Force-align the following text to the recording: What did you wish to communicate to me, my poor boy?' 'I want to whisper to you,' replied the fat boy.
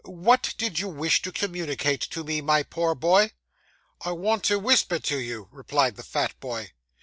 What 0.05 0.55
did 0.57 0.79
you 0.79 0.87
wish 0.89 1.21
to 1.21 1.31
communicate 1.31 2.01
to 2.09 2.23
me, 2.23 2.41
my 2.41 2.63
poor 2.63 2.95
boy?' 2.95 3.33
'I 4.03 4.11
want 4.13 4.43
to 4.45 4.57
whisper 4.57 4.97
to 4.97 5.19
you,' 5.19 5.47
replied 5.51 5.95
the 5.95 6.01
fat 6.01 6.33
boy. 6.39 6.71